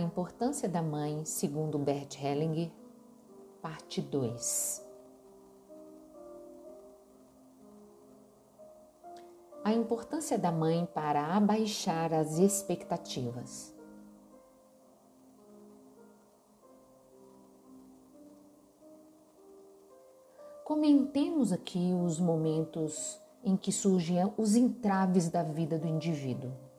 [0.00, 2.70] A importância da mãe, segundo Bert Hellinger,
[3.60, 4.82] parte 2.
[9.62, 13.76] A importância da mãe para abaixar as expectativas.
[20.64, 26.69] Comentemos aqui os momentos em que surgem os entraves da vida do indivíduo.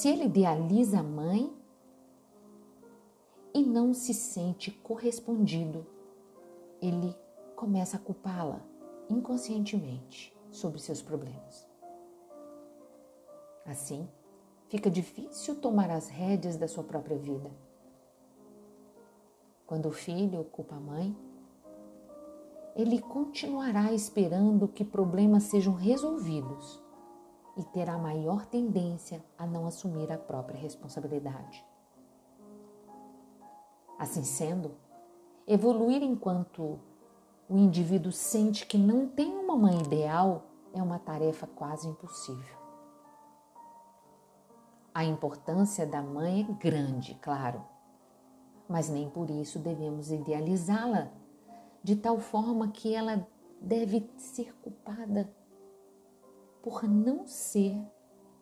[0.00, 1.54] Se ele idealiza a mãe
[3.52, 5.86] e não se sente correspondido,
[6.80, 7.14] ele
[7.54, 8.64] começa a culpá-la
[9.10, 11.68] inconscientemente sobre seus problemas.
[13.66, 14.08] Assim,
[14.70, 17.50] fica difícil tomar as rédeas da sua própria vida.
[19.66, 21.14] Quando o filho culpa a mãe,
[22.74, 26.82] ele continuará esperando que problemas sejam resolvidos
[27.60, 31.62] e terá maior tendência a não assumir a própria responsabilidade.
[33.98, 34.72] Assim sendo,
[35.46, 36.80] evoluir enquanto
[37.46, 42.56] o indivíduo sente que não tem uma mãe ideal é uma tarefa quase impossível.
[44.94, 47.62] A importância da mãe é grande, claro,
[48.66, 51.10] mas nem por isso devemos idealizá-la
[51.82, 53.28] de tal forma que ela
[53.60, 55.30] deve ser culpada
[56.62, 57.76] por não ser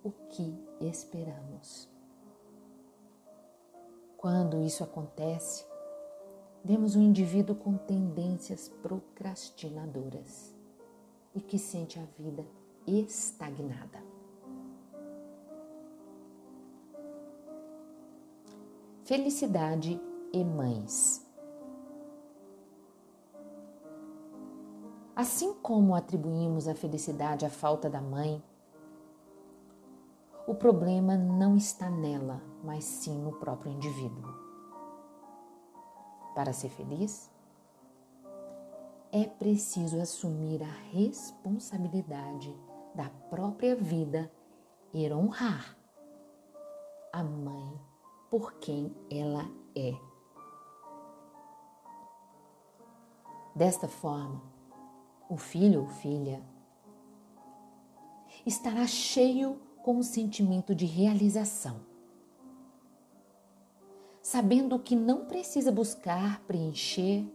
[0.02, 1.88] o que esperamos.
[4.16, 5.64] Quando isso acontece,
[6.64, 10.54] vemos um indivíduo com tendências procrastinadoras
[11.34, 12.44] e que sente a vida
[12.86, 14.02] estagnada.
[19.04, 20.00] Felicidade
[20.32, 21.27] e mães.
[25.18, 28.40] Assim como atribuímos a felicidade à falta da mãe,
[30.46, 34.32] o problema não está nela, mas sim no próprio indivíduo.
[36.36, 37.28] Para ser feliz,
[39.10, 42.56] é preciso assumir a responsabilidade
[42.94, 44.30] da própria vida
[44.94, 45.76] e honrar
[47.12, 47.76] a mãe
[48.30, 49.98] por quem ela é.
[53.56, 54.56] Desta forma,
[55.28, 56.42] o filho ou filha
[58.46, 61.80] estará cheio com o sentimento de realização,
[64.22, 67.26] sabendo que não precisa buscar preencher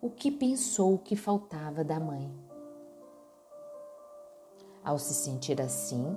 [0.00, 2.32] o que pensou que faltava da mãe.
[4.84, 6.16] Ao se sentir assim,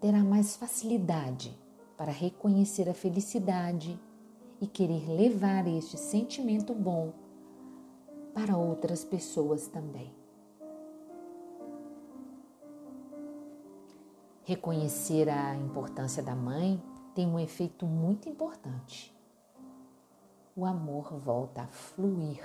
[0.00, 1.58] terá mais facilidade
[1.96, 3.98] para reconhecer a felicidade
[4.60, 7.12] e querer levar este sentimento bom
[8.34, 10.14] para outras pessoas também.
[14.44, 16.82] Reconhecer a importância da mãe
[17.14, 19.14] tem um efeito muito importante.
[20.56, 22.42] O amor volta a fluir.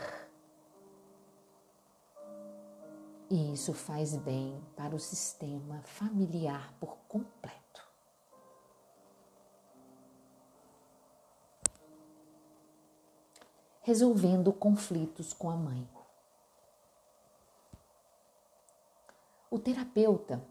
[3.29, 7.64] E isso faz bem para o sistema familiar por completo.
[13.85, 15.88] Resolvendo conflitos com a mãe.
[19.47, 20.44] O terapeuta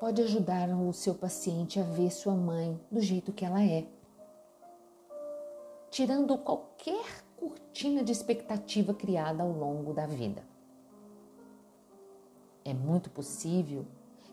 [0.00, 3.86] pode ajudar o seu paciente a ver sua mãe do jeito que ela é,
[5.90, 10.42] tirando qualquer cortina de expectativa criada ao longo da vida.
[12.64, 13.84] É muito possível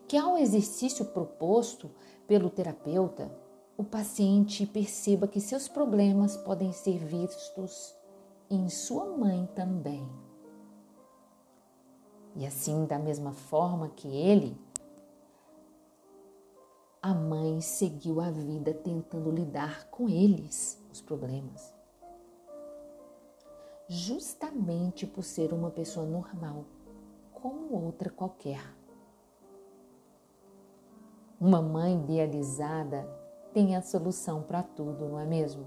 [0.08, 1.91] que, ao exercício proposto
[2.25, 3.29] pelo terapeuta,
[3.81, 7.95] o paciente perceba que seus problemas podem ser vistos
[8.47, 10.07] em sua mãe também.
[12.35, 14.55] E assim, da mesma forma que ele,
[17.01, 21.73] a mãe seguiu a vida tentando lidar com eles, os problemas.
[23.87, 26.65] Justamente por ser uma pessoa normal,
[27.33, 28.61] como outra qualquer.
[31.39, 33.21] Uma mãe idealizada
[33.53, 35.65] tem a solução para tudo, não é mesmo?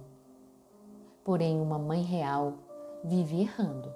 [1.25, 2.55] Porém, uma mãe real
[3.03, 3.93] vive errando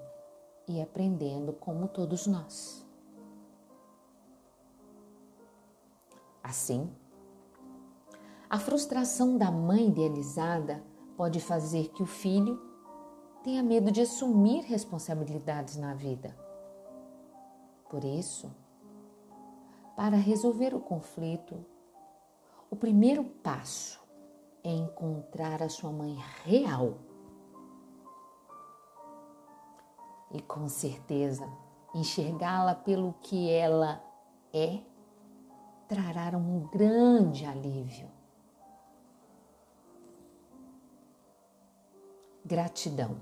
[0.66, 2.86] e aprendendo como todos nós.
[6.42, 6.90] Assim,
[8.48, 10.82] a frustração da mãe idealizada
[11.16, 12.58] pode fazer que o filho
[13.42, 16.34] tenha medo de assumir responsabilidades na vida.
[17.90, 18.50] Por isso,
[19.96, 21.64] para resolver o conflito,
[22.70, 23.98] o primeiro passo
[24.62, 26.98] é encontrar a sua mãe real.
[30.30, 31.48] E com certeza,
[31.94, 34.02] enxergá-la pelo que ela
[34.52, 34.80] é
[35.88, 38.10] trará um grande alívio.
[42.44, 43.16] Gratidão.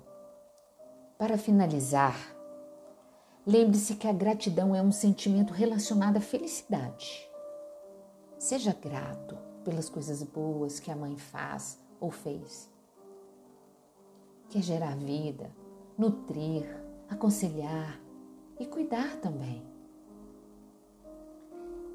[1.16, 2.16] Para finalizar,
[3.46, 7.31] lembre-se que a gratidão é um sentimento relacionado à felicidade
[8.38, 12.71] Seja grato pelas coisas boas que a mãe faz ou fez.
[14.50, 15.50] Quer gerar vida,
[15.97, 16.65] nutrir,
[17.09, 18.00] aconselhar
[18.61, 19.65] e cuidar também.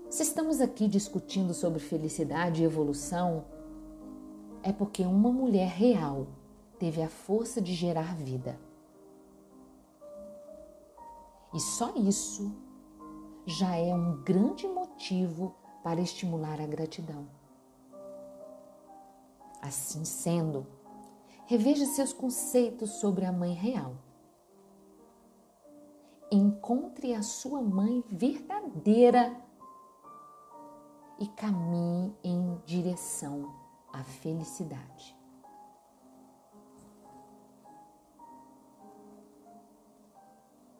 [0.09, 3.45] Se estamos aqui discutindo sobre felicidade e evolução,
[4.63, 6.27] é porque uma mulher real
[6.77, 8.59] teve a força de gerar vida.
[11.53, 12.53] E só isso
[13.45, 17.27] já é um grande motivo para estimular a gratidão.
[19.61, 20.65] Assim sendo,
[21.45, 23.95] reveja seus conceitos sobre a mãe real.
[26.31, 29.35] Encontre a sua mãe verdadeira
[31.19, 33.53] e caminhe em direção
[33.93, 35.20] à felicidade.